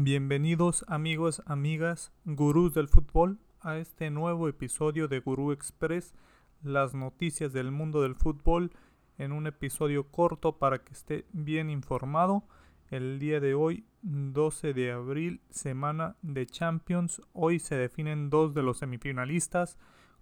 Bienvenidos 0.00 0.84
amigos, 0.86 1.42
amigas, 1.44 2.12
gurús 2.24 2.72
del 2.72 2.86
fútbol 2.86 3.40
a 3.60 3.78
este 3.78 4.10
nuevo 4.10 4.46
episodio 4.46 5.08
de 5.08 5.18
Gurú 5.18 5.50
Express, 5.50 6.14
las 6.62 6.94
noticias 6.94 7.52
del 7.52 7.72
mundo 7.72 8.02
del 8.02 8.14
fútbol 8.14 8.70
en 9.18 9.32
un 9.32 9.48
episodio 9.48 10.04
corto 10.04 10.56
para 10.56 10.84
que 10.84 10.92
esté 10.92 11.26
bien 11.32 11.68
informado. 11.68 12.44
El 12.90 13.18
día 13.18 13.40
de 13.40 13.54
hoy, 13.54 13.86
12 14.02 14.72
de 14.72 14.92
abril, 14.92 15.40
semana 15.50 16.14
de 16.22 16.46
Champions. 16.46 17.20
Hoy 17.32 17.58
se 17.58 17.74
definen 17.74 18.30
dos 18.30 18.54
de 18.54 18.62
los 18.62 18.78
semifinalistas, 18.78 19.78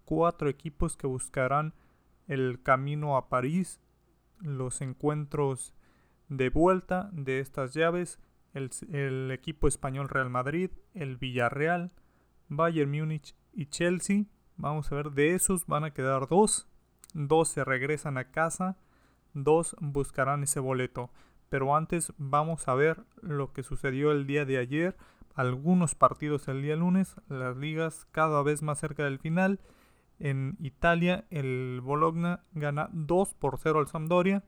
cuatro 0.06 0.48
equipos 0.48 0.97
que 0.97 1.06
buscarán 1.06 1.75
el 2.29 2.62
camino 2.62 3.19
a 3.19 3.29
París, 3.29 3.79
los 4.41 4.81
encuentros 4.81 5.75
de 6.31 6.48
vuelta 6.48 7.11
de 7.12 7.41
estas 7.41 7.75
llaves 7.75 8.19
el, 8.56 9.30
equipo 9.30 9.69
español 9.69 10.09
Real 10.09 10.30
Madrid, 10.30 10.70
el 10.95 11.16
Villarreal, 11.16 11.92
Bayern 12.48 12.91
Múnich 12.91 13.34
y 13.52 13.66
Chelsea. 13.66 14.24
Vamos 14.56 14.91
a 14.91 14.97
ver, 14.97 15.10
de 15.12 15.34
esos 15.34 15.66
van 15.66 15.84
a 15.84 15.92
quedar 15.92 16.28
dos. 16.28 16.66
Dos 17.12 17.48
se 17.48 17.64
regresan 17.64 18.19
a 18.19 18.30
casa, 18.30 18.78
dos 19.34 19.77
buscarán 19.80 20.42
ese 20.42 20.61
boleto. 20.61 21.11
Pero 21.48 21.77
antes 21.77 22.12
vamos 22.16 22.66
a 22.69 22.75
ver 22.75 23.05
lo 23.20 23.53
que 23.53 23.62
sucedió 23.62 24.11
el 24.11 24.27
día 24.27 24.44
de 24.44 24.59
ayer. 24.59 24.97
Algunos 25.34 25.94
partidos 25.94 26.48
el 26.48 26.62
día 26.62 26.77
lunes, 26.77 27.16
las 27.28 27.56
ligas 27.56 28.06
cada 28.11 28.42
vez 28.42 28.62
más 28.62 28.78
cerca 28.78 29.05
del 29.05 29.19
final. 29.19 29.61
En 30.19 30.56
Italia 30.61 31.27
el 31.28 31.81
Bologna 31.83 32.41
gana 32.53 32.88
2 32.92 33.34
por 33.34 33.59
0 33.59 33.81
al 33.81 33.86
Sampdoria 33.86 34.44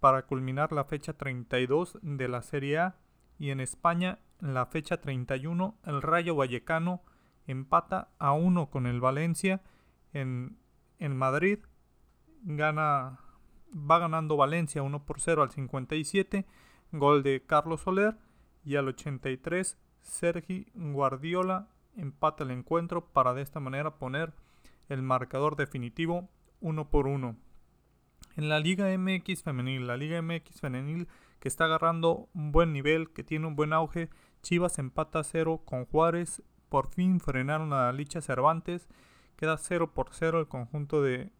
para 0.00 0.22
culminar 0.26 0.72
la 0.72 0.84
fecha 0.84 1.12
32 1.12 1.98
de 2.02 2.28
la 2.28 2.40
Serie 2.40 2.78
A 2.78 2.96
y 3.38 3.50
en 3.50 3.60
España, 3.60 4.18
en 4.40 4.54
la 4.54 4.66
fecha 4.66 5.00
31, 5.00 5.76
el 5.84 6.02
Rayo 6.02 6.36
Vallecano 6.36 7.02
empata 7.46 8.08
a 8.18 8.32
1 8.32 8.70
con 8.70 8.86
el 8.86 9.00
Valencia. 9.00 9.62
En, 10.12 10.56
en 10.98 11.16
Madrid 11.16 11.58
gana, 12.42 13.20
va 13.72 13.98
ganando 13.98 14.36
Valencia 14.36 14.82
1 14.82 15.04
por 15.04 15.20
0 15.20 15.42
al 15.42 15.50
57, 15.50 16.46
gol 16.92 17.22
de 17.22 17.44
Carlos 17.44 17.82
Soler. 17.82 18.16
Y 18.64 18.76
al 18.76 18.88
83, 18.88 19.76
Sergi 20.00 20.66
Guardiola 20.74 21.68
empata 21.96 22.44
el 22.44 22.50
encuentro 22.50 23.12
para 23.12 23.34
de 23.34 23.42
esta 23.42 23.60
manera 23.60 23.96
poner 23.96 24.32
el 24.88 25.02
marcador 25.02 25.56
definitivo 25.56 26.28
1 26.60 26.88
por 26.88 27.06
1. 27.06 27.36
En 28.36 28.48
la 28.48 28.58
Liga 28.58 28.86
MX 28.96 29.42
femenil, 29.42 29.86
la 29.86 29.96
Liga 29.96 30.20
MX 30.20 30.60
femenil 30.60 31.08
que 31.44 31.48
está 31.48 31.66
agarrando 31.66 32.30
un 32.32 32.52
buen 32.52 32.72
nivel, 32.72 33.12
que 33.12 33.22
tiene 33.22 33.46
un 33.46 33.54
buen 33.54 33.74
auge. 33.74 34.08
Chivas 34.40 34.78
empata 34.78 35.22
0 35.22 35.60
con 35.66 35.84
Juárez. 35.84 36.42
Por 36.70 36.88
fin 36.88 37.20
frenaron 37.20 37.74
a 37.74 37.92
Licha 37.92 38.22
Cervantes. 38.22 38.88
Queda 39.36 39.58
0 39.58 39.92
por 39.92 40.08
0 40.12 40.40
el 40.40 40.48
conjunto 40.48 41.02
de, 41.02 41.34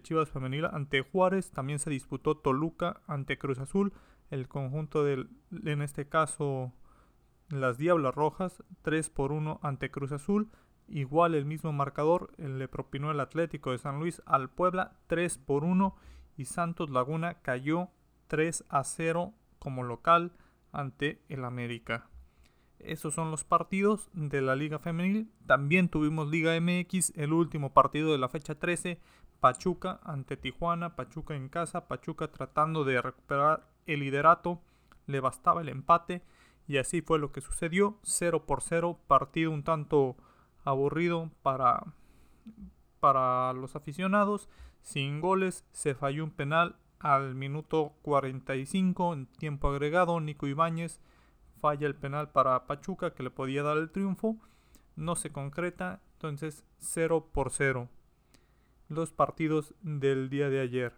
Chivas 0.00 0.30
femenil 0.30 0.64
ante 0.64 1.02
Juárez. 1.02 1.50
También 1.50 1.80
se 1.80 1.90
disputó 1.90 2.34
Toluca 2.38 3.02
ante 3.06 3.36
Cruz 3.36 3.58
Azul. 3.58 3.92
El 4.30 4.48
conjunto 4.48 5.04
del, 5.04 5.28
en 5.66 5.82
este 5.82 6.08
caso, 6.08 6.72
las 7.50 7.76
Diablas 7.76 8.14
Rojas, 8.14 8.64
3 8.80 9.10
por 9.10 9.32
1 9.32 9.60
ante 9.62 9.90
Cruz 9.90 10.12
Azul. 10.12 10.50
Igual 10.88 11.34
el 11.34 11.44
mismo 11.44 11.74
marcador 11.74 12.32
le 12.38 12.68
propinó 12.68 13.10
el 13.10 13.20
Atlético 13.20 13.72
de 13.72 13.76
San 13.76 13.98
Luis 13.98 14.22
al 14.24 14.48
Puebla, 14.48 14.96
3 15.08 15.36
por 15.36 15.62
1. 15.64 15.94
Y 16.38 16.46
Santos 16.46 16.88
Laguna 16.88 17.42
cayó 17.42 17.90
3 18.28 18.64
a 18.70 18.82
0 18.82 19.34
como 19.62 19.84
local 19.84 20.32
ante 20.72 21.22
el 21.28 21.44
América. 21.44 22.08
Esos 22.80 23.14
son 23.14 23.30
los 23.30 23.44
partidos 23.44 24.10
de 24.12 24.42
la 24.42 24.56
Liga 24.56 24.80
Femenil. 24.80 25.30
También 25.46 25.88
tuvimos 25.88 26.28
Liga 26.28 26.60
MX, 26.60 27.12
el 27.14 27.32
último 27.32 27.72
partido 27.72 28.10
de 28.10 28.18
la 28.18 28.28
fecha 28.28 28.56
13, 28.56 28.98
Pachuca 29.38 30.00
ante 30.02 30.36
Tijuana, 30.36 30.96
Pachuca 30.96 31.36
en 31.36 31.48
casa, 31.48 31.86
Pachuca 31.86 32.26
tratando 32.32 32.82
de 32.82 33.00
recuperar 33.00 33.68
el 33.86 34.00
liderato, 34.00 34.60
le 35.06 35.20
bastaba 35.20 35.60
el 35.60 35.68
empate 35.68 36.24
y 36.66 36.78
así 36.78 37.00
fue 37.00 37.20
lo 37.20 37.30
que 37.30 37.40
sucedió, 37.40 38.00
0 38.02 38.46
por 38.46 38.62
0, 38.62 38.98
partido 39.06 39.52
un 39.52 39.62
tanto 39.62 40.16
aburrido 40.64 41.30
para, 41.42 41.84
para 42.98 43.52
los 43.52 43.76
aficionados, 43.76 44.48
sin 44.80 45.20
goles, 45.20 45.64
se 45.70 45.94
falló 45.94 46.24
un 46.24 46.32
penal 46.32 46.74
al 47.02 47.34
minuto 47.34 47.94
45 48.02 49.12
en 49.12 49.26
tiempo 49.26 49.68
agregado, 49.68 50.20
Nico 50.20 50.46
Ibáñez 50.46 51.00
falla 51.60 51.88
el 51.88 51.96
penal 51.96 52.30
para 52.30 52.66
Pachuca 52.66 53.12
que 53.12 53.24
le 53.24 53.30
podía 53.30 53.64
dar 53.64 53.76
el 53.76 53.90
triunfo. 53.90 54.36
No 54.94 55.16
se 55.16 55.30
concreta, 55.30 56.00
entonces 56.14 56.64
0 56.78 57.28
por 57.32 57.50
0. 57.50 57.88
Los 58.88 59.12
partidos 59.12 59.74
del 59.82 60.30
día 60.30 60.48
de 60.48 60.60
ayer. 60.60 60.92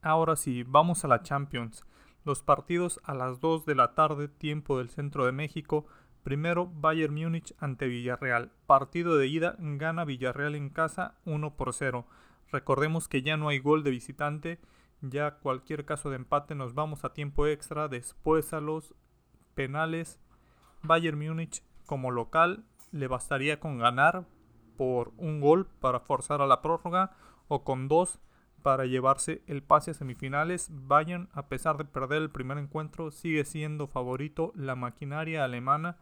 Ahora 0.00 0.36
sí, 0.36 0.64
vamos 0.66 1.04
a 1.04 1.08
la 1.08 1.22
Champions. 1.22 1.84
Los 2.24 2.42
partidos 2.42 2.98
a 3.04 3.14
las 3.14 3.40
2 3.40 3.66
de 3.66 3.74
la 3.74 3.94
tarde, 3.94 4.28
tiempo 4.28 4.78
del 4.78 4.88
centro 4.88 5.26
de 5.26 5.32
México. 5.32 5.86
Primero 6.22 6.66
Bayern 6.66 7.14
Múnich 7.14 7.54
ante 7.58 7.88
Villarreal. 7.88 8.52
Partido 8.66 9.16
de 9.16 9.26
ida 9.26 9.56
gana 9.58 10.04
Villarreal 10.04 10.54
en 10.54 10.70
casa 10.70 11.18
1 11.26 11.56
por 11.56 11.74
0. 11.74 12.06
Recordemos 12.52 13.08
que 13.08 13.22
ya 13.22 13.38
no 13.38 13.48
hay 13.48 13.58
gol 13.58 13.82
de 13.82 13.90
visitante, 13.90 14.60
ya 15.00 15.38
cualquier 15.38 15.86
caso 15.86 16.10
de 16.10 16.16
empate 16.16 16.54
nos 16.54 16.74
vamos 16.74 17.04
a 17.04 17.14
tiempo 17.14 17.46
extra, 17.46 17.88
después 17.88 18.52
a 18.52 18.60
los 18.60 18.94
penales. 19.54 20.20
Bayern 20.82 21.18
Múnich 21.18 21.62
como 21.86 22.10
local 22.10 22.64
le 22.90 23.08
bastaría 23.08 23.58
con 23.58 23.78
ganar 23.78 24.26
por 24.76 25.12
un 25.16 25.40
gol 25.40 25.66
para 25.80 26.00
forzar 26.00 26.42
a 26.42 26.46
la 26.46 26.60
prórroga 26.60 27.16
o 27.48 27.64
con 27.64 27.88
dos 27.88 28.20
para 28.62 28.84
llevarse 28.84 29.42
el 29.46 29.62
pase 29.62 29.92
a 29.92 29.94
semifinales. 29.94 30.68
Bayern, 30.70 31.30
a 31.32 31.48
pesar 31.48 31.78
de 31.78 31.86
perder 31.86 32.20
el 32.20 32.30
primer 32.30 32.58
encuentro, 32.58 33.10
sigue 33.10 33.44
siendo 33.44 33.86
favorito. 33.86 34.52
La 34.54 34.76
maquinaria 34.76 35.42
alemana, 35.42 35.96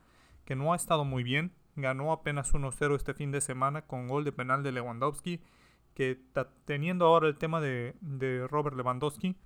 que 0.44 0.56
no 0.56 0.72
ha 0.72 0.76
estado 0.76 1.04
muy 1.04 1.22
bien, 1.22 1.52
ganó 1.76 2.12
apenas 2.12 2.52
1-0 2.52 2.96
este 2.96 3.14
fin 3.14 3.30
de 3.30 3.40
semana 3.40 3.82
con 3.82 4.08
gol 4.08 4.24
de 4.24 4.32
penal 4.32 4.64
de 4.64 4.72
Lewandowski 4.72 5.40
que 5.94 6.20
teniendo 6.64 7.06
ahora 7.06 7.28
el 7.28 7.36
tema 7.36 7.60
de, 7.60 7.94
Robert 8.48 8.76
Lewandowski, 8.76 9.36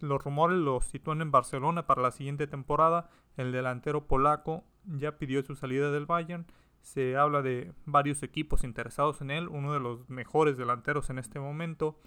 los 0.00 0.22
rumores 0.22 0.58
lo 0.58 0.80
sitúan 0.80 1.20
en 1.20 1.30
Barcelona 1.30 1.86
para 1.86 2.02
la 2.02 2.10
siguiente 2.10 2.46
temporada. 2.46 3.10
El 3.36 3.52
delantero 3.52 4.06
polaco 4.06 4.64
ya 4.84 5.18
pidió 5.18 5.42
su 5.42 5.56
salida 5.56 5.90
del 5.90 6.06
Bayern. 6.06 6.46
Se 6.80 7.16
habla 7.16 7.42
de 7.42 7.72
varios 7.86 8.22
equipos 8.22 8.62
interesados 8.62 9.20
en 9.20 9.30
él, 9.30 9.48
uno 9.48 9.72
de 9.72 9.80
los 9.80 10.08
mejores 10.08 10.56
delanteros 10.56 11.10
en 11.10 11.18
este 11.18 11.40
momento, 11.40 11.98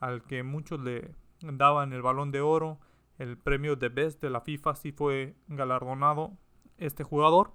al 0.00 0.22
que 0.22 0.42
muchos 0.42 0.80
le 0.80 1.14
daban 1.40 1.92
el 1.92 2.02
balón 2.02 2.30
de 2.30 2.40
oro. 2.40 2.78
El 3.18 3.36
premio 3.36 3.74
de 3.74 3.88
Best 3.88 4.20
de 4.20 4.30
la 4.30 4.40
FIFA 4.40 4.74
sí 4.74 4.92
fue 4.92 5.34
galardonado 5.48 6.36
este 6.76 7.04
jugador. 7.04 7.52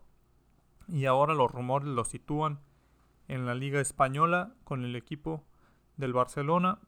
Y 0.87 1.05
ahora 1.05 1.33
los 1.33 1.51
rumores 1.51 1.87
lo 1.87 2.03
sitúan 2.03 2.59
en 3.27 3.45
la 3.45 3.55
Liga 3.55 3.79
Española 3.79 4.53
con 4.63 4.83
el 4.83 4.95
equipo 4.95 5.43
del 5.97 6.13
Barcelona. 6.13 6.79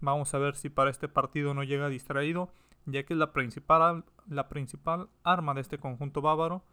Vamos 0.00 0.34
a 0.34 0.38
ver 0.38 0.56
si 0.56 0.68
para 0.68 0.90
este 0.90 1.08
partido 1.08 1.54
no 1.54 1.64
llega 1.64 1.88
distraído, 1.88 2.52
ya 2.84 3.04
que 3.04 3.14
es 3.14 3.18
la 3.18 3.32
principal, 3.32 4.04
la 4.28 4.48
principal 4.48 5.08
arma 5.22 5.54
de 5.54 5.62
este 5.62 5.78
conjunto 5.78 6.20
bávaro. 6.20 6.64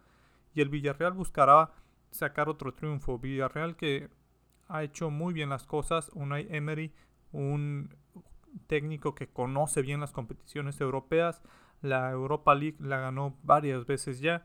Y 0.54 0.60
el 0.60 0.68
Villarreal 0.68 1.12
buscará 1.12 1.72
sacar 2.10 2.48
otro 2.48 2.74
triunfo. 2.74 3.18
Villarreal 3.18 3.76
que 3.76 4.08
ha 4.68 4.82
hecho 4.82 5.10
muy 5.10 5.34
bien 5.34 5.48
las 5.48 5.66
cosas. 5.66 6.10
Unai 6.14 6.46
Emery, 6.50 6.92
un 7.32 7.94
técnico 8.66 9.14
que 9.14 9.28
conoce 9.28 9.82
bien 9.82 10.00
las 10.00 10.12
competiciones 10.12 10.80
europeas. 10.80 11.42
La 11.82 12.10
Europa 12.10 12.54
League 12.54 12.76
la 12.78 12.98
ganó 12.98 13.36
varias 13.42 13.84
veces 13.84 14.20
ya. 14.20 14.42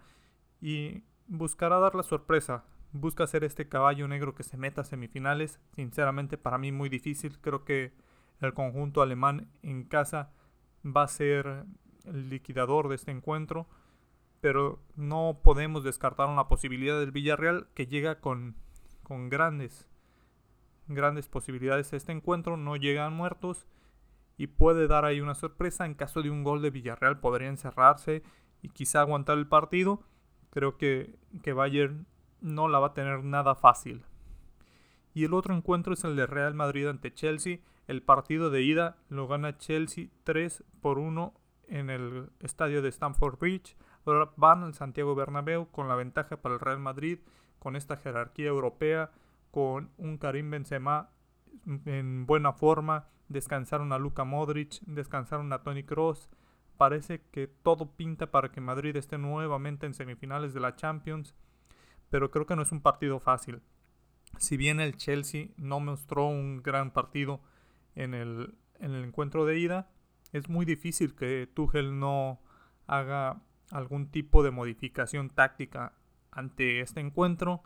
Y 0.62 1.04
buscará 1.28 1.80
dar 1.80 1.96
la 1.96 2.04
sorpresa 2.04 2.66
busca 2.92 3.28
ser 3.28 3.44
este 3.44 3.68
caballo 3.68 4.08
negro 4.08 4.36
que 4.36 4.44
se 4.44 4.58
meta 4.58 4.82
a 4.82 4.86
semifinales. 4.86 5.60
Sinceramente 5.76 6.38
para 6.38 6.58
mí 6.58 6.72
muy 6.72 6.90
difícil. 6.90 7.40
Creo 7.40 7.64
que 7.64 7.94
el 8.42 8.54
conjunto 8.54 9.02
alemán 9.02 9.50
en 9.62 9.84
casa 9.84 10.32
va 10.86 11.04
a 11.04 11.08
ser 11.08 11.66
el 12.06 12.30
liquidador 12.30 12.90
de 12.90 12.96
este 12.96 13.12
encuentro. 13.12 13.68
Pero 14.42 14.82
no 14.96 15.42
podemos 15.44 15.84
descartar 15.84 16.30
una 16.30 16.48
posibilidad 16.48 17.00
del 17.00 17.12
Villarreal 17.12 17.68
que 17.74 17.88
llega 17.88 18.22
con, 18.22 18.56
con 19.04 19.30
grandes, 19.30 19.90
grandes 20.88 21.28
posibilidades 21.28 21.92
a 21.92 21.98
este 21.98 22.14
encuentro. 22.14 22.56
No 22.56 22.78
llegan 22.78 23.14
muertos 23.14 23.68
y 24.38 24.48
puede 24.48 24.88
dar 24.88 25.04
ahí 25.04 25.20
una 25.20 25.36
sorpresa. 25.36 25.86
En 25.86 25.94
caso 25.94 26.22
de 26.22 26.30
un 26.30 26.44
gol 26.44 26.62
de 26.62 26.70
Villarreal 26.70 27.20
podría 27.20 27.50
encerrarse 27.50 28.24
y 28.62 28.70
quizá 28.70 29.02
aguantar 29.02 29.38
el 29.38 29.48
partido. 29.48 30.02
Creo 30.52 30.78
que, 30.78 31.20
que 31.44 31.52
Bayern 31.52 32.08
no 32.42 32.68
la 32.68 32.80
va 32.80 32.88
a 32.88 32.94
tener 32.94 33.24
nada 33.24 33.56
fácil. 33.56 34.06
Y 35.14 35.26
el 35.26 35.34
otro 35.34 35.56
encuentro 35.56 35.94
es 35.94 36.04
el 36.04 36.16
de 36.16 36.28
Real 36.28 36.54
Madrid 36.54 36.88
ante 36.88 37.14
Chelsea. 37.14 37.60
El 37.88 38.02
partido 38.04 38.50
de 38.50 38.62
ida 38.62 38.98
lo 39.10 39.28
gana 39.28 39.58
Chelsea 39.58 40.08
3 40.24 40.64
por 40.82 41.00
1 41.00 41.34
en 41.68 41.90
el 41.90 42.30
estadio 42.40 42.82
de 42.82 42.90
Stamford 42.90 43.40
Bridge. 43.40 43.76
Ahora 44.06 44.32
van 44.38 44.64
al 44.64 44.74
Santiago 44.74 45.16
Bernabéu 45.16 45.70
con 45.72 45.88
la 45.88 45.96
ventaja 45.96 46.38
para 46.38 46.56
el 46.56 46.62
Real 46.62 46.80
Madrid, 46.80 47.20
con 47.60 47.76
esta 47.76 47.98
jerarquía 47.98 48.48
europea, 48.48 49.12
con 49.52 49.92
un 49.98 50.18
Karim 50.18 50.50
Benzema 50.50 51.10
en 51.86 52.26
buena 52.26 52.54
forma, 52.54 53.08
descansaron 53.28 53.94
a 53.94 54.00
Luka 54.00 54.24
Modric, 54.24 54.80
descansaron 54.82 55.52
a 55.54 55.62
Tony 55.64 55.84
Kroos. 55.84 56.30
Parece 56.78 57.22
que 57.32 57.48
todo 57.48 57.92
pinta 57.96 58.32
para 58.32 58.52
que 58.52 58.62
Madrid 58.62 58.96
esté 58.96 59.18
nuevamente 59.18 59.86
en 59.86 59.94
semifinales 59.94 60.54
de 60.54 60.62
la 60.62 60.76
Champions, 60.76 61.36
pero 62.10 62.32
creo 62.32 62.46
que 62.46 62.56
no 62.56 62.62
es 62.64 62.72
un 62.72 62.82
partido 62.82 63.20
fácil. 63.20 63.62
Si 64.38 64.58
bien 64.58 64.80
el 64.80 64.96
Chelsea 64.96 65.48
no 65.58 65.80
mostró 65.80 66.28
un 66.28 66.62
gran 66.62 66.92
partido 66.92 67.42
en 67.96 68.14
el, 68.14 68.56
en 68.80 68.92
el 68.92 69.04
encuentro 69.04 69.46
de 69.46 69.60
ida, 69.60 69.90
es 70.32 70.50
muy 70.50 70.66
difícil 70.66 71.16
que 71.16 71.50
Tuchel 71.54 72.00
no 72.00 72.40
haga 72.88 73.42
algún 73.72 74.10
tipo 74.10 74.44
de 74.44 74.52
modificación 74.52 75.30
táctica 75.30 75.94
ante 76.32 76.82
este 76.82 77.00
encuentro. 77.00 77.64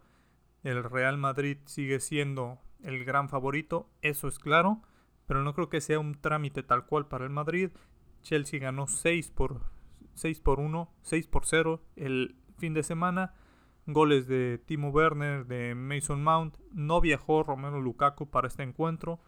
El 0.64 0.84
Real 0.84 1.18
Madrid 1.18 1.58
sigue 1.66 2.00
siendo 2.00 2.60
el 2.82 3.06
gran 3.06 3.30
favorito, 3.30 3.90
eso 4.02 4.28
es 4.28 4.40
claro, 4.40 4.82
pero 5.26 5.44
no 5.44 5.54
creo 5.54 5.70
que 5.70 5.82
sea 5.82 6.00
un 6.00 6.20
trámite 6.20 6.64
tal 6.64 6.86
cual 6.86 7.08
para 7.08 7.26
el 7.26 7.30
Madrid. 7.30 7.72
Chelsea 8.22 8.60
ganó 8.60 8.88
6 8.88 9.32
por, 9.32 9.62
6 10.16 10.40
por 10.40 10.60
1, 10.60 10.94
6 11.02 11.28
por 11.28 11.46
0 11.46 11.82
el 11.96 12.36
fin 12.58 12.74
de 12.74 12.84
semana. 12.84 13.34
Goles 13.86 14.28
de 14.28 14.62
Timo 14.66 14.90
Werner, 14.90 15.46
de 15.46 15.76
Mason 15.76 16.24
Mount. 16.24 16.56
No 16.72 17.02
viajó 17.02 17.44
Romero 17.44 17.82
Lukaku 17.82 18.30
para 18.30 18.48
este 18.48 18.64
encuentro. 18.64 19.20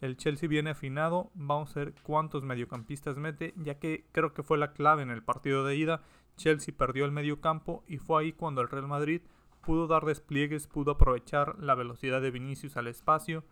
El 0.00 0.16
Chelsea 0.16 0.48
viene 0.48 0.70
afinado. 0.70 1.30
Vamos 1.34 1.76
a 1.76 1.80
ver 1.80 1.94
cuántos 2.02 2.44
mediocampistas 2.44 3.16
mete, 3.16 3.54
ya 3.56 3.78
que 3.78 4.06
creo 4.12 4.34
que 4.34 4.42
fue 4.42 4.58
la 4.58 4.72
clave 4.72 5.02
en 5.02 5.10
el 5.10 5.22
partido 5.22 5.64
de 5.64 5.76
ida. 5.76 6.02
Chelsea 6.36 6.74
perdió 6.76 7.04
el 7.04 7.12
mediocampo 7.12 7.82
y 7.88 7.98
fue 7.98 8.22
ahí 8.22 8.32
cuando 8.32 8.60
el 8.60 8.68
Real 8.68 8.86
Madrid 8.86 9.22
pudo 9.62 9.86
dar 9.86 10.04
despliegues, 10.04 10.66
pudo 10.66 10.92
aprovechar 10.92 11.58
la 11.58 11.74
velocidad 11.74 12.22
de 12.22 12.30
Vinicius 12.30 12.76
al 12.76 12.86
espacio 12.86 13.44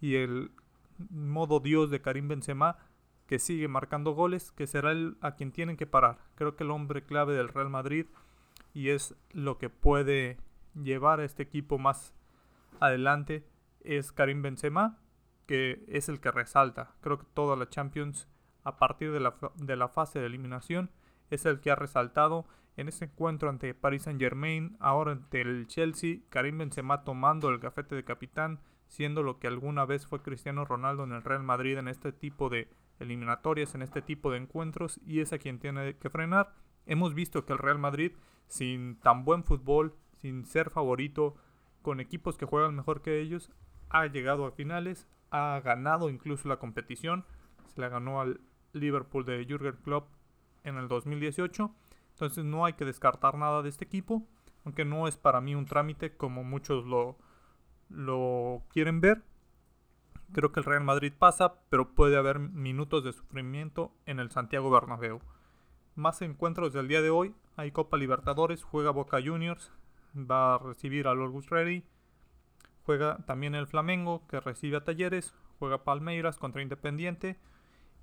y 0.00 0.16
el 0.16 0.50
modo 1.10 1.60
Dios 1.60 1.90
de 1.90 2.00
Karim 2.00 2.28
Benzema 2.28 2.76
que 3.26 3.38
sigue 3.38 3.68
marcando 3.68 4.12
goles, 4.12 4.52
que 4.52 4.66
será 4.66 4.90
el 4.90 5.16
a 5.20 5.36
quien 5.36 5.52
tienen 5.52 5.76
que 5.76 5.86
parar. 5.86 6.18
Creo 6.34 6.56
que 6.56 6.64
el 6.64 6.70
hombre 6.70 7.04
clave 7.04 7.34
del 7.34 7.48
Real 7.48 7.70
Madrid 7.70 8.06
y 8.72 8.90
es 8.90 9.14
lo 9.30 9.58
que 9.58 9.70
puede 9.70 10.38
llevar 10.74 11.20
a 11.20 11.24
este 11.24 11.42
equipo 11.42 11.78
más 11.78 12.14
adelante 12.80 13.44
es 13.80 14.12
Karim 14.12 14.42
Benzema, 14.42 14.98
que 15.46 15.84
es 15.88 16.08
el 16.08 16.20
que 16.20 16.30
resalta. 16.30 16.94
Creo 17.00 17.18
que 17.18 17.26
toda 17.34 17.56
la 17.56 17.68
Champions 17.68 18.28
a 18.64 18.78
partir 18.78 19.12
de 19.12 19.20
la, 19.20 19.34
de 19.56 19.76
la 19.76 19.88
fase 19.88 20.20
de 20.20 20.26
eliminación 20.26 20.90
es 21.30 21.46
el 21.46 21.60
que 21.60 21.70
ha 21.70 21.76
resaltado 21.76 22.46
en 22.76 22.88
este 22.88 23.06
encuentro 23.06 23.50
ante 23.50 23.74
Paris 23.74 24.04
Saint 24.04 24.20
Germain, 24.20 24.76
ahora 24.80 25.12
ante 25.12 25.40
el 25.42 25.66
Chelsea, 25.66 26.20
Karim 26.30 26.58
Benzema 26.58 27.04
tomando 27.04 27.50
el 27.50 27.58
gafete 27.58 27.94
de 27.94 28.04
capitán, 28.04 28.60
siendo 28.86 29.22
lo 29.22 29.38
que 29.38 29.46
alguna 29.46 29.84
vez 29.84 30.06
fue 30.06 30.22
Cristiano 30.22 30.64
Ronaldo 30.64 31.04
en 31.04 31.12
el 31.12 31.22
Real 31.22 31.42
Madrid 31.42 31.78
en 31.78 31.88
este 31.88 32.12
tipo 32.12 32.48
de 32.48 32.68
eliminatorias, 32.98 33.74
en 33.74 33.82
este 33.82 34.00
tipo 34.00 34.30
de 34.30 34.38
encuentros, 34.38 35.00
y 35.04 35.20
es 35.20 35.32
a 35.32 35.38
quien 35.38 35.58
tiene 35.58 35.96
que 35.96 36.10
frenar. 36.10 36.54
Hemos 36.86 37.14
visto 37.14 37.44
que 37.44 37.52
el 37.52 37.58
Real 37.58 37.78
Madrid, 37.78 38.12
sin 38.46 38.96
tan 39.00 39.24
buen 39.24 39.44
fútbol, 39.44 39.94
sin 40.20 40.44
ser 40.44 40.70
favorito, 40.70 41.36
con 41.82 42.00
equipos 42.00 42.36
que 42.36 42.46
juegan 42.46 42.74
mejor 42.74 43.02
que 43.02 43.20
ellos, 43.20 43.50
ha 43.90 44.06
llegado 44.06 44.46
a 44.46 44.52
finales, 44.52 45.06
ha 45.30 45.60
ganado 45.64 46.10
incluso 46.10 46.48
la 46.48 46.58
competición, 46.58 47.24
se 47.66 47.80
la 47.80 47.88
ganó 47.88 48.20
al 48.20 48.40
Liverpool 48.72 49.24
de 49.24 49.44
Jürgen 49.44 49.76
Klopp 49.82 50.08
en 50.64 50.76
el 50.76 50.88
2018 50.88 51.74
entonces 52.12 52.44
no 52.44 52.64
hay 52.64 52.74
que 52.74 52.84
descartar 52.84 53.36
nada 53.36 53.62
de 53.62 53.68
este 53.68 53.84
equipo, 53.84 54.26
aunque 54.64 54.84
no 54.84 55.08
es 55.08 55.16
para 55.16 55.40
mí 55.40 55.54
un 55.54 55.66
trámite 55.66 56.16
como 56.16 56.44
muchos 56.44 56.84
lo, 56.84 57.18
lo 57.88 58.62
quieren 58.70 59.00
ver. 59.00 59.22
Creo 60.32 60.52
que 60.52 60.60
el 60.60 60.64
Real 60.64 60.84
Madrid 60.84 61.12
pasa, 61.18 61.54
pero 61.68 61.94
puede 61.94 62.16
haber 62.16 62.38
minutos 62.38 63.04
de 63.04 63.12
sufrimiento 63.12 63.92
en 64.06 64.18
el 64.18 64.30
Santiago 64.30 64.70
Bernabéu. 64.70 65.20
Más 65.94 66.22
encuentros 66.22 66.72
del 66.72 66.88
día 66.88 67.02
de 67.02 67.10
hoy. 67.10 67.34
Hay 67.56 67.70
Copa 67.70 67.98
Libertadores, 67.98 68.62
juega 68.62 68.90
Boca 68.90 69.18
Juniors, 69.22 69.70
va 70.16 70.54
a 70.54 70.58
recibir 70.58 71.06
al 71.06 71.20
Orgus 71.20 71.50
Ready. 71.50 71.84
Juega 72.86 73.18
también 73.26 73.54
el 73.54 73.66
Flamengo, 73.66 74.26
que 74.26 74.40
recibe 74.40 74.78
a 74.78 74.84
Talleres. 74.84 75.34
Juega 75.58 75.84
Palmeiras 75.84 76.38
contra 76.38 76.62
Independiente. 76.62 77.38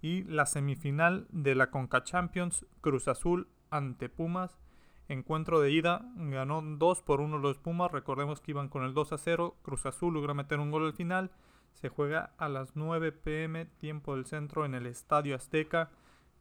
Y 0.04 0.24
la 0.26 0.46
semifinal 0.46 1.26
de 1.32 1.56
la 1.56 1.72
Conca 1.72 2.04
Champions, 2.04 2.64
Cruz 2.82 3.08
Azul 3.08 3.48
ante 3.72 4.08
Pumas. 4.08 4.60
Encuentro 5.08 5.60
de 5.60 5.72
ida, 5.72 6.06
ganó 6.16 6.62
2 6.62 7.02
por 7.02 7.22
1 7.22 7.40
los 7.40 7.58
Pumas. 7.58 7.92
Recordemos 7.92 8.40
que 8.40 8.52
iban 8.52 8.70
con 8.70 8.84
el 8.84 8.94
2 8.94 9.14
a 9.14 9.18
0. 9.18 9.58
Cruz 9.64 9.88
Azul 9.88 10.14
logra 10.14 10.36
meter 10.36 10.60
un 10.60 10.70
gol 10.70 10.86
al 10.86 10.94
final. 10.94 11.32
Se 11.74 11.90
juega 11.90 12.34
a 12.38 12.50
las 12.50 12.76
9 12.76 13.12
pm, 13.12 13.66
tiempo 13.66 14.16
del 14.16 14.28
centro, 14.28 14.64
en 14.64 14.76
el 14.76 14.86
Estadio 14.86 15.36
Azteca. 15.36 15.90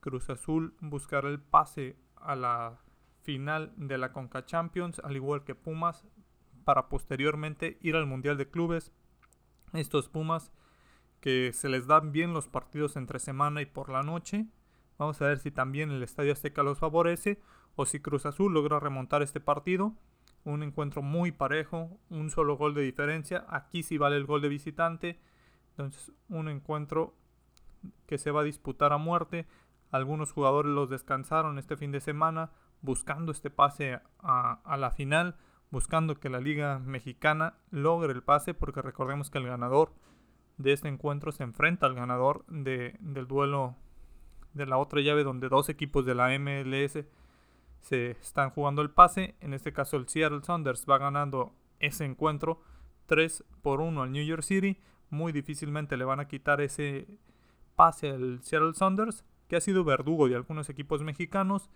Cruz 0.00 0.30
Azul 0.30 0.74
buscará 0.80 1.28
el 1.28 1.40
pase 1.40 1.96
a 2.16 2.34
la 2.36 2.80
final 3.20 3.72
de 3.76 3.98
la 3.98 4.12
Conca 4.12 4.44
Champions, 4.44 5.00
al 5.04 5.16
igual 5.16 5.44
que 5.44 5.54
Pumas, 5.54 6.04
para 6.64 6.88
posteriormente 6.88 7.78
ir 7.80 7.96
al 7.96 8.06
Mundial 8.06 8.36
de 8.36 8.48
Clubes. 8.48 8.92
Estos 9.72 10.08
Pumas 10.08 10.52
que 11.20 11.52
se 11.52 11.68
les 11.68 11.86
dan 11.86 12.12
bien 12.12 12.32
los 12.32 12.48
partidos 12.48 12.96
entre 12.96 13.18
semana 13.18 13.60
y 13.60 13.66
por 13.66 13.90
la 13.90 14.02
noche 14.02 14.46
Vamos 14.98 15.22
a 15.22 15.28
ver 15.28 15.38
si 15.38 15.52
también 15.52 15.92
el 15.92 16.02
Estadio 16.02 16.32
Azteca 16.32 16.64
los 16.64 16.80
favorece 16.80 17.40
o 17.76 17.86
si 17.86 18.00
Cruz 18.00 18.26
Azul 18.26 18.52
logra 18.52 18.80
remontar 18.80 19.22
este 19.22 19.38
partido. 19.38 19.94
Un 20.44 20.64
encuentro 20.64 21.02
muy 21.02 21.30
parejo, 21.30 21.96
un 22.10 22.30
solo 22.30 22.56
gol 22.56 22.74
de 22.74 22.82
diferencia. 22.82 23.46
Aquí 23.48 23.84
sí 23.84 23.96
vale 23.96 24.16
el 24.16 24.26
gol 24.26 24.42
de 24.42 24.48
visitante. 24.48 25.20
Entonces, 25.70 26.12
un 26.28 26.48
encuentro 26.48 27.14
que 28.06 28.18
se 28.18 28.32
va 28.32 28.40
a 28.40 28.44
disputar 28.44 28.92
a 28.92 28.98
muerte. 28.98 29.46
Algunos 29.90 30.32
jugadores 30.32 30.70
los 30.72 30.90
descansaron 30.90 31.58
este 31.58 31.76
fin 31.76 31.92
de 31.92 32.00
semana 32.00 32.50
buscando 32.82 33.32
este 33.32 33.50
pase 33.50 34.00
a, 34.20 34.76
la 34.78 34.90
final, 34.90 35.36
buscando 35.70 36.18
que 36.20 36.28
la 36.28 36.40
Liga 36.40 36.78
Mexicana 36.78 37.54
logre 37.70 38.12
el 38.12 38.22
pase, 38.22 38.54
porque 38.54 38.82
recordemos 38.82 39.30
que 39.30 39.38
el 39.38 39.46
ganador 39.46 39.92
de 40.58 40.72
este 40.72 40.88
encuentro 40.88 41.32
se 41.32 41.44
enfrenta 41.44 41.86
al 41.86 41.94
ganador 41.94 42.44
del 42.46 43.26
duelo 43.26 43.76
de 44.54 44.66
la 44.66 44.78
otra 44.78 45.00
llave 45.00 45.24
donde 45.24 45.48
dos 45.48 45.68
equipos 45.68 46.04
de 46.04 46.14
la 46.14 46.36
MLS 46.38 47.04
se 47.80 48.10
están 48.10 48.50
jugando 48.50 48.82
el 48.82 48.90
pase. 48.90 49.36
En 49.40 49.54
este 49.54 49.72
caso 49.72 49.96
el 49.96 50.08
Seattle 50.08 50.42
Saunders 50.42 50.84
va 50.88 50.98
ganando 50.98 51.54
ese 51.78 52.04
encuentro 52.04 52.60
3 53.06 53.44
por 53.62 53.80
1 53.80 54.02
al 54.02 54.12
New 54.12 54.24
York 54.24 54.42
City. 54.42 54.78
Muy 55.10 55.32
difícilmente 55.32 55.96
le 55.96 56.04
van 56.04 56.20
a 56.20 56.28
quitar 56.28 56.60
ese 56.60 57.06
pase 57.76 58.10
al 58.10 58.42
Seattle 58.42 58.74
Saunders, 58.74 59.24
que 59.48 59.56
ha 59.56 59.60
sido 59.60 59.84
verdugo 59.84 60.28
de 60.28 60.36
algunos 60.36 60.68
equipos 60.68 61.02
mexicanos. 61.02 61.70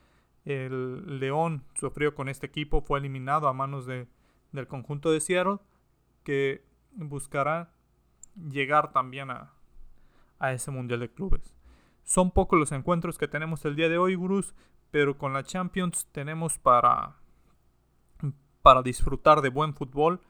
El 0.45 1.21
León 1.21 1.65
sufrió 1.75 2.15
con 2.15 2.29
este 2.29 2.47
equipo, 2.47 2.83
fue 2.83 2.99
eliminado 2.99 3.49
a 3.49 3.53
manos 3.53 3.87
de, 3.87 4.07
del 4.53 4.67
conjunto 4.67 5.11
de 5.11 5.21
Seattle, 5.21 5.59
que 6.25 6.65
buscará 6.95 7.73
llegar 8.37 8.93
también 8.93 9.31
a, 9.31 9.53
a 10.39 10.53
ese 10.53 10.71
Mundial 10.71 11.01
de 11.01 11.11
Clubes. 11.11 11.57
Son 12.05 12.31
pocos 12.31 12.59
los 12.59 12.73
encuentros 12.73 13.19
que 13.19 13.29
tenemos 13.29 13.65
el 13.65 13.77
día 13.77 13.89
de 13.89 13.99
hoy, 13.99 14.15
gurús, 14.15 14.55
pero 14.91 15.17
con 15.17 15.33
la 15.33 15.45
Champions 15.45 16.09
tenemos 16.13 16.59
para, 16.59 17.17
para 18.61 18.83
disfrutar 18.83 19.41
de 19.41 19.49
buen 19.49 19.75
fútbol. 19.75 20.21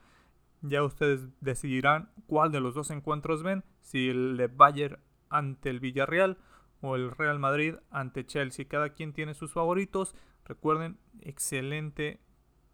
Ya 0.60 0.84
ustedes 0.84 1.28
decidirán 1.40 2.10
cuál 2.26 2.52
de 2.52 2.60
los 2.60 2.74
dos 2.74 2.90
encuentros 2.90 3.42
ven, 3.42 3.64
si 3.80 4.10
el 4.10 4.36
de 4.36 4.46
Bayern 4.46 5.00
ante 5.28 5.70
el 5.70 5.80
Villarreal 5.80 6.38
o 6.82 6.96
el 6.96 7.10
Real 7.10 7.38
Madrid 7.38 7.76
ante 7.90 8.26
Chelsea. 8.26 8.68
Cada 8.68 8.90
quien 8.90 9.14
tiene 9.14 9.32
sus 9.32 9.52
favoritos. 9.52 10.14
Recuerden, 10.44 10.98
excelente 11.20 12.20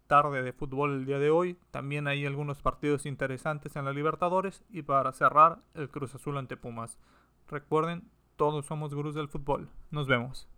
tarde 0.07 0.41
de 0.41 0.51
fútbol 0.51 0.93
el 0.93 1.05
día 1.05 1.19
de 1.19 1.29
hoy. 1.29 1.57
También 1.71 2.07
hay 2.07 2.25
algunos 2.25 2.61
partidos 2.61 3.05
interesantes 3.05 3.75
en 3.77 3.85
la 3.85 3.93
Libertadores. 3.93 4.65
Y 4.69 4.81
para 4.81 5.13
cerrar, 5.13 5.59
el 5.75 5.89
Cruz 5.89 6.13
Azul 6.15 6.37
ante 6.37 6.57
Pumas. 6.57 6.99
Recuerden, 7.47 8.09
todos 8.35 8.65
somos 8.65 8.93
gurús 8.93 9.15
del 9.15 9.29
fútbol. 9.29 9.69
Nos 9.91 10.07
vemos. 10.07 10.49